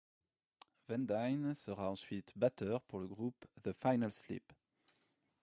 [0.87, 4.51] Van Dyne sera ensuite batteur pour le groupe The Final Sleep..